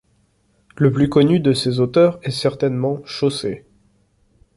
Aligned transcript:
Le 0.77 0.91
plus 0.91 1.09
connu 1.09 1.39
de 1.41 1.53
ces 1.53 1.79
auteurs 1.79 2.17
est 2.23 2.31
certainement 2.31 3.03
Chaucer. 3.05 3.67